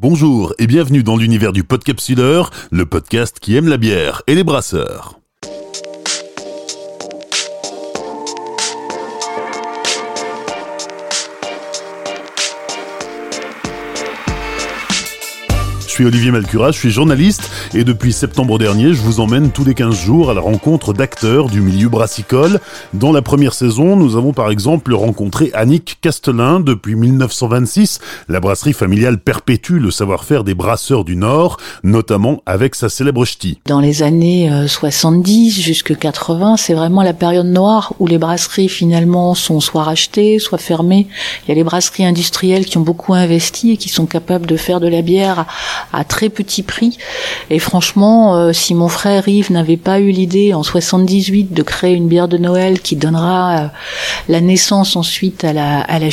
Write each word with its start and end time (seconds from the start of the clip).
Bonjour 0.00 0.54
et 0.60 0.68
bienvenue 0.68 1.02
dans 1.02 1.16
l'univers 1.16 1.52
du 1.52 1.64
Podcapsuleur, 1.64 2.52
le 2.70 2.86
podcast 2.86 3.40
qui 3.40 3.56
aime 3.56 3.66
la 3.66 3.78
bière 3.78 4.22
et 4.28 4.36
les 4.36 4.44
brasseurs. 4.44 5.18
Suis 15.98 16.06
Olivier 16.06 16.30
Malcura, 16.30 16.70
je 16.70 16.78
suis 16.78 16.90
journaliste 16.90 17.50
et 17.74 17.82
depuis 17.82 18.12
septembre 18.12 18.56
dernier, 18.60 18.94
je 18.94 19.00
vous 19.00 19.18
emmène 19.18 19.50
tous 19.50 19.64
les 19.64 19.74
15 19.74 19.96
jours 19.96 20.30
à 20.30 20.34
la 20.34 20.40
rencontre 20.40 20.92
d'acteurs 20.92 21.48
du 21.48 21.60
milieu 21.60 21.88
brassicole. 21.88 22.60
Dans 22.94 23.10
la 23.10 23.20
première 23.20 23.52
saison, 23.52 23.96
nous 23.96 24.14
avons 24.14 24.32
par 24.32 24.48
exemple 24.52 24.94
rencontré 24.94 25.50
Annick 25.54 25.98
Castelin. 26.00 26.60
Depuis 26.60 26.94
1926, 26.94 27.98
la 28.28 28.38
brasserie 28.38 28.74
familiale 28.74 29.18
perpétue 29.18 29.80
le 29.80 29.90
savoir-faire 29.90 30.44
des 30.44 30.54
brasseurs 30.54 31.02
du 31.02 31.16
Nord, 31.16 31.56
notamment 31.82 32.44
avec 32.46 32.76
sa 32.76 32.88
célèbre 32.88 33.24
ch'ti. 33.24 33.58
Dans 33.66 33.80
les 33.80 34.04
années 34.04 34.48
70 34.68 35.60
jusque 35.60 35.98
80, 35.98 36.58
c'est 36.58 36.74
vraiment 36.74 37.02
la 37.02 37.12
période 37.12 37.48
noire 37.48 37.92
où 37.98 38.06
les 38.06 38.18
brasseries 38.18 38.68
finalement 38.68 39.34
sont 39.34 39.58
soit 39.58 39.82
rachetées, 39.82 40.38
soit 40.38 40.58
fermées. 40.58 41.08
Il 41.42 41.48
y 41.48 41.52
a 41.52 41.54
les 41.56 41.64
brasseries 41.64 42.04
industrielles 42.04 42.66
qui 42.66 42.78
ont 42.78 42.82
beaucoup 42.82 43.14
investi 43.14 43.72
et 43.72 43.76
qui 43.76 43.88
sont 43.88 44.06
capables 44.06 44.46
de 44.46 44.56
faire 44.56 44.78
de 44.78 44.86
la 44.86 45.02
bière 45.02 45.44
à 45.92 46.04
très 46.04 46.28
petit 46.28 46.62
prix. 46.62 46.98
Et 47.50 47.58
franchement, 47.58 48.36
euh, 48.36 48.52
si 48.52 48.74
mon 48.74 48.88
frère 48.88 49.28
Yves 49.28 49.52
n'avait 49.52 49.76
pas 49.76 50.00
eu 50.00 50.10
l'idée 50.10 50.52
en 50.52 50.62
78 50.62 51.52
de 51.52 51.62
créer 51.62 51.94
une 51.94 52.08
bière 52.08 52.28
de 52.28 52.38
Noël 52.38 52.80
qui 52.80 52.96
donnera 52.96 53.58
euh, 53.58 53.66
la 54.28 54.40
naissance 54.40 54.96
ensuite 54.96 55.44
à 55.44 55.52
la, 55.52 55.80
à 55.80 55.98
la 55.98 56.10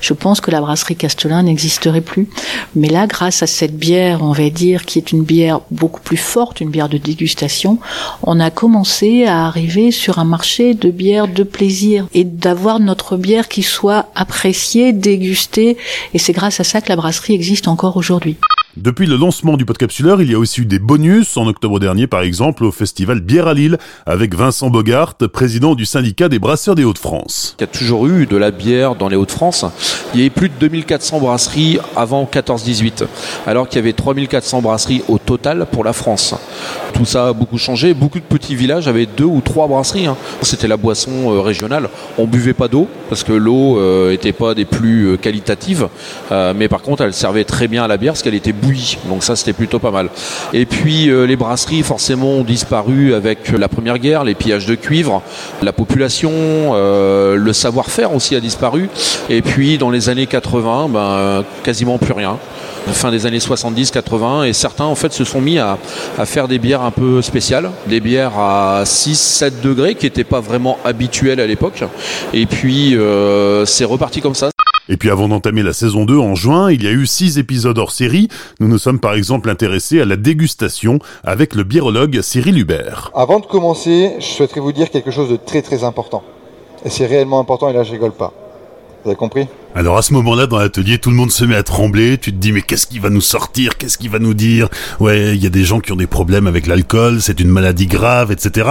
je 0.00 0.12
pense 0.12 0.40
que 0.40 0.50
la 0.50 0.60
brasserie 0.60 0.96
Castelin 0.96 1.42
n'existerait 1.42 2.00
plus. 2.00 2.28
Mais 2.74 2.88
là, 2.88 3.06
grâce 3.06 3.42
à 3.42 3.46
cette 3.46 3.76
bière, 3.76 4.22
on 4.22 4.32
va 4.32 4.50
dire, 4.50 4.84
qui 4.84 4.98
est 4.98 5.12
une 5.12 5.22
bière 5.22 5.60
beaucoup 5.70 6.00
plus 6.00 6.16
forte, 6.16 6.60
une 6.60 6.70
bière 6.70 6.88
de 6.88 6.98
dégustation, 6.98 7.78
on 8.22 8.40
a 8.40 8.50
commencé 8.50 9.24
à 9.24 9.46
arriver 9.46 9.90
sur 9.90 10.18
un 10.18 10.24
marché 10.24 10.74
de 10.74 10.90
bières 10.90 11.28
de 11.28 11.42
plaisir 11.42 12.06
et 12.12 12.24
d'avoir 12.24 12.80
notre 12.80 13.16
bière 13.16 13.48
qui 13.48 13.62
soit 13.62 14.06
appréciée, 14.14 14.92
dégustée. 14.92 15.76
Et 16.14 16.18
c'est 16.18 16.32
grâce 16.32 16.60
à 16.60 16.64
ça 16.64 16.80
que 16.80 16.88
la 16.88 16.96
brasserie 16.96 17.34
existe 17.34 17.68
encore 17.68 17.96
aujourd'hui. 17.96 18.36
Depuis 18.80 19.04
le 19.04 19.18
lancement 19.18 19.58
du 19.58 19.66
podcapsuleur, 19.66 20.22
il 20.22 20.30
y 20.30 20.34
a 20.34 20.38
aussi 20.38 20.62
eu 20.62 20.64
des 20.64 20.78
bonus 20.78 21.36
en 21.36 21.46
octobre 21.46 21.78
dernier 21.78 22.06
par 22.06 22.22
exemple 22.22 22.64
au 22.64 22.72
festival 22.72 23.20
Bière 23.20 23.46
à 23.46 23.52
Lille 23.52 23.76
avec 24.06 24.34
Vincent 24.34 24.70
Bogart, 24.70 25.16
président 25.16 25.74
du 25.74 25.84
syndicat 25.84 26.30
des 26.30 26.38
brasseurs 26.38 26.76
des 26.76 26.84
Hauts-de-France. 26.84 27.56
Il 27.58 27.60
y 27.60 27.64
a 27.64 27.66
toujours 27.66 28.06
eu 28.06 28.24
de 28.24 28.38
la 28.38 28.50
bière 28.50 28.94
dans 28.94 29.08
les 29.08 29.16
Hauts-de-France. 29.16 29.66
Il 30.14 30.20
y 30.20 30.22
avait 30.22 30.30
plus 30.30 30.48
de 30.48 30.54
2400 30.58 31.20
brasseries 31.20 31.78
avant 31.94 32.24
14-18 32.24 33.04
alors 33.46 33.68
qu'il 33.68 33.76
y 33.76 33.80
avait 33.80 33.92
3400 33.92 34.62
brasseries 34.62 35.02
au 35.08 35.18
total 35.18 35.66
pour 35.70 35.84
la 35.84 35.92
France. 35.92 36.34
Tout 36.94 37.04
ça 37.04 37.28
a 37.28 37.32
beaucoup 37.32 37.58
changé. 37.58 37.94
Beaucoup 37.94 38.18
de 38.18 38.24
petits 38.24 38.54
villages 38.54 38.88
avaient 38.88 39.06
deux 39.06 39.24
ou 39.24 39.40
trois 39.40 39.66
brasseries. 39.68 40.06
Hein. 40.06 40.16
C'était 40.42 40.68
la 40.68 40.76
boisson 40.76 41.10
euh, 41.32 41.40
régionale. 41.40 41.88
On 42.18 42.26
buvait 42.26 42.52
pas 42.52 42.68
d'eau 42.68 42.88
parce 43.08 43.24
que 43.24 43.32
l'eau 43.32 43.76
n'était 44.10 44.30
euh, 44.30 44.32
pas 44.32 44.54
des 44.54 44.64
plus 44.64 45.06
euh, 45.06 45.16
qualitatives, 45.16 45.88
mais 46.30 46.68
par 46.68 46.82
contre 46.82 47.02
elle 47.02 47.14
servait 47.14 47.44
très 47.44 47.68
bien 47.68 47.84
à 47.84 47.88
la 47.88 47.96
bière 47.96 48.12
parce 48.12 48.22
qu'elle 48.22 48.34
était 48.34 48.52
bouillie. 48.52 48.98
Donc 49.08 49.22
ça 49.22 49.36
c'était 49.36 49.52
plutôt 49.52 49.78
pas 49.78 49.90
mal. 49.90 50.08
Et 50.52 50.66
puis 50.66 51.10
les 51.10 51.36
brasseries 51.36 51.82
forcément 51.82 52.30
ont 52.30 52.44
disparu 52.44 53.14
avec 53.14 53.50
la 53.50 53.68
première 53.68 53.98
guerre, 53.98 54.24
les 54.24 54.34
pillages 54.34 54.66
de 54.66 54.74
cuivre, 54.74 55.22
la 55.62 55.72
population, 55.72 56.30
le 56.72 57.52
savoir-faire 57.52 58.14
aussi 58.14 58.36
a 58.36 58.40
disparu. 58.40 58.88
Et 59.28 59.42
puis 59.42 59.78
dans 59.78 59.90
les 59.90 60.08
années 60.08 60.26
80, 60.26 60.88
ben, 60.92 61.44
quasiment 61.62 61.98
plus 61.98 62.12
rien 62.12 62.38
fin 62.88 63.10
des 63.10 63.26
années 63.26 63.38
70-80 63.38 64.46
et 64.46 64.52
certains 64.52 64.84
en 64.84 64.94
fait 64.94 65.12
se 65.12 65.24
sont 65.24 65.40
mis 65.40 65.58
à, 65.58 65.78
faire 66.24 66.48
des 66.48 66.58
bières 66.58 66.82
un 66.82 66.90
peu 66.90 67.22
spéciales, 67.22 67.70
des 67.86 68.00
bières 68.00 68.38
à 68.38 68.82
6-7 68.84 69.60
degrés 69.62 69.94
qui 69.94 70.06
n'étaient 70.06 70.24
pas 70.24 70.40
vraiment 70.40 70.78
habituelles 70.84 71.40
à 71.40 71.46
l'époque 71.46 71.84
et 72.32 72.46
puis 72.46 72.96
euh, 72.96 73.64
c'est 73.64 73.84
reparti 73.84 74.20
comme 74.20 74.34
ça. 74.34 74.50
Et 74.88 74.96
puis 74.96 75.08
avant 75.08 75.28
d'entamer 75.28 75.62
la 75.62 75.72
saison 75.72 76.04
2 76.04 76.18
en 76.18 76.34
juin, 76.34 76.72
il 76.72 76.82
y 76.82 76.88
a 76.88 76.90
eu 76.90 77.06
6 77.06 77.38
épisodes 77.38 77.78
hors 77.78 77.92
série. 77.92 78.28
Nous 78.58 78.66
nous 78.66 78.78
sommes 78.78 78.98
par 78.98 79.14
exemple 79.14 79.48
intéressés 79.48 80.00
à 80.00 80.04
la 80.04 80.16
dégustation 80.16 80.98
avec 81.22 81.54
le 81.54 81.62
biérologue 81.62 82.20
Cyril 82.22 82.58
Hubert. 82.58 83.12
Avant 83.14 83.38
de 83.38 83.46
commencer, 83.46 84.14
je 84.18 84.24
souhaiterais 84.24 84.60
vous 84.60 84.72
dire 84.72 84.90
quelque 84.90 85.12
chose 85.12 85.30
de 85.30 85.36
très 85.36 85.62
très 85.62 85.84
important. 85.84 86.24
Et 86.84 86.90
c'est 86.90 87.06
réellement 87.06 87.38
important 87.38 87.68
et 87.68 87.72
là 87.72 87.84
je 87.84 87.92
rigole 87.92 88.12
pas. 88.12 88.32
Vous 89.02 89.10
avez 89.10 89.16
compris? 89.16 89.46
Alors 89.74 89.96
à 89.96 90.02
ce 90.02 90.12
moment-là, 90.12 90.46
dans 90.46 90.58
l'atelier, 90.58 90.98
tout 90.98 91.10
le 91.10 91.16
monde 91.16 91.30
se 91.30 91.44
met 91.44 91.56
à 91.56 91.62
trembler. 91.62 92.18
Tu 92.18 92.32
te 92.32 92.36
dis, 92.36 92.52
mais 92.52 92.60
qu'est-ce 92.60 92.86
qu'il 92.86 93.00
va 93.00 93.08
nous 93.08 93.20
sortir? 93.20 93.78
Qu'est-ce 93.78 93.96
qu'il 93.96 94.10
va 94.10 94.18
nous 94.18 94.34
dire? 94.34 94.68
Ouais, 94.98 95.34
il 95.34 95.42
y 95.42 95.46
a 95.46 95.50
des 95.50 95.64
gens 95.64 95.80
qui 95.80 95.92
ont 95.92 95.96
des 95.96 96.06
problèmes 96.06 96.46
avec 96.46 96.66
l'alcool, 96.66 97.22
c'est 97.22 97.40
une 97.40 97.48
maladie 97.48 97.86
grave, 97.86 98.30
etc. 98.30 98.68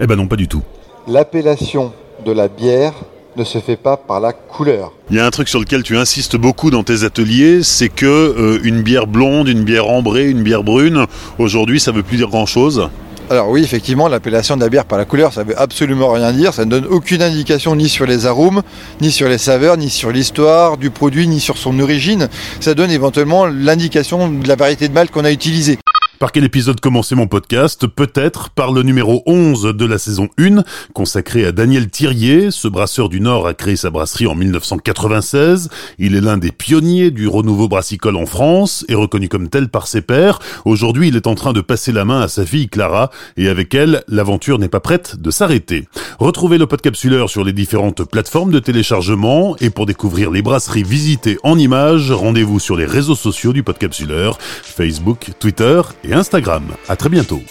Eh 0.00 0.06
ben 0.06 0.16
non, 0.16 0.26
pas 0.26 0.36
du 0.36 0.48
tout. 0.48 0.62
L'appellation 1.08 1.92
de 2.24 2.32
la 2.32 2.48
bière 2.48 2.92
ne 3.36 3.44
se 3.44 3.58
fait 3.58 3.76
pas 3.76 3.96
par 3.96 4.20
la 4.20 4.32
couleur. 4.32 4.92
Il 5.10 5.16
y 5.16 5.20
a 5.20 5.24
un 5.24 5.30
truc 5.30 5.48
sur 5.48 5.58
lequel 5.58 5.82
tu 5.82 5.96
insistes 5.96 6.36
beaucoup 6.36 6.70
dans 6.70 6.82
tes 6.82 7.04
ateliers, 7.04 7.62
c'est 7.62 7.88
que 7.88 8.06
euh, 8.06 8.60
une 8.62 8.82
bière 8.82 9.06
blonde, 9.06 9.48
une 9.48 9.64
bière 9.64 9.88
ambrée, 9.88 10.28
une 10.28 10.42
bière 10.42 10.62
brune, 10.62 11.06
aujourd'hui, 11.38 11.80
ça 11.80 11.92
veut 11.92 12.02
plus 12.02 12.18
dire 12.18 12.28
grand-chose. 12.28 12.90
Alors 13.30 13.48
oui, 13.48 13.62
effectivement, 13.62 14.08
l'appellation 14.08 14.56
de 14.56 14.60
la 14.60 14.68
bière 14.68 14.84
par 14.84 14.98
la 14.98 15.04
couleur, 15.04 15.32
ça 15.32 15.42
veut 15.42 15.58
absolument 15.58 16.10
rien 16.12 16.32
dire. 16.32 16.52
Ça 16.52 16.64
ne 16.64 16.70
donne 16.70 16.86
aucune 16.86 17.22
indication 17.22 17.74
ni 17.76 17.88
sur 17.88 18.04
les 18.04 18.26
arômes, 18.26 18.62
ni 19.00 19.10
sur 19.10 19.28
les 19.28 19.38
saveurs, 19.38 19.76
ni 19.76 19.88
sur 19.88 20.10
l'histoire 20.10 20.76
du 20.76 20.90
produit, 20.90 21.26
ni 21.26 21.40
sur 21.40 21.56
son 21.56 21.78
origine. 21.80 22.28
Ça 22.60 22.74
donne 22.74 22.90
éventuellement 22.90 23.46
l'indication 23.46 24.28
de 24.28 24.46
la 24.46 24.56
variété 24.56 24.88
de 24.88 24.92
malt 24.92 25.10
qu'on 25.10 25.24
a 25.24 25.32
utilisée. 25.32 25.78
Par 26.22 26.30
quel 26.30 26.44
épisode 26.44 26.78
commencer 26.78 27.16
mon 27.16 27.26
podcast? 27.26 27.88
Peut-être 27.88 28.50
par 28.50 28.70
le 28.70 28.84
numéro 28.84 29.24
11 29.26 29.74
de 29.74 29.84
la 29.84 29.98
saison 29.98 30.28
1, 30.38 30.62
consacré 30.94 31.44
à 31.44 31.50
Daniel 31.50 31.90
Thirier. 31.90 32.52
Ce 32.52 32.68
brasseur 32.68 33.08
du 33.08 33.20
Nord 33.20 33.48
a 33.48 33.54
créé 33.54 33.74
sa 33.74 33.90
brasserie 33.90 34.28
en 34.28 34.36
1996. 34.36 35.68
Il 35.98 36.14
est 36.14 36.20
l'un 36.20 36.38
des 36.38 36.52
pionniers 36.52 37.10
du 37.10 37.26
renouveau 37.26 37.66
brassicole 37.66 38.14
en 38.14 38.26
France 38.26 38.84
et 38.88 38.94
reconnu 38.94 39.28
comme 39.28 39.48
tel 39.48 39.68
par 39.68 39.88
ses 39.88 40.00
pairs. 40.00 40.38
Aujourd'hui, 40.64 41.08
il 41.08 41.16
est 41.16 41.26
en 41.26 41.34
train 41.34 41.52
de 41.52 41.60
passer 41.60 41.90
la 41.90 42.04
main 42.04 42.20
à 42.20 42.28
sa 42.28 42.46
fille 42.46 42.68
Clara 42.68 43.10
et 43.36 43.48
avec 43.48 43.74
elle, 43.74 44.04
l'aventure 44.06 44.60
n'est 44.60 44.68
pas 44.68 44.78
prête 44.78 45.16
de 45.20 45.32
s'arrêter. 45.32 45.88
Retrouvez 46.20 46.56
le 46.56 46.68
podcapsuleur 46.68 47.30
sur 47.30 47.42
les 47.42 47.52
différentes 47.52 48.04
plateformes 48.04 48.52
de 48.52 48.60
téléchargement 48.60 49.56
et 49.60 49.70
pour 49.70 49.86
découvrir 49.86 50.30
les 50.30 50.42
brasseries 50.42 50.84
visitées 50.84 51.38
en 51.42 51.58
images, 51.58 52.12
rendez-vous 52.12 52.60
sur 52.60 52.76
les 52.76 52.86
réseaux 52.86 53.16
sociaux 53.16 53.52
du 53.52 53.64
podcapsuleur, 53.64 54.38
Facebook, 54.38 55.30
Twitter 55.40 55.82
Instagram. 56.12 56.64
À 56.88 56.96
très 56.96 57.08
bientôt. 57.08 57.42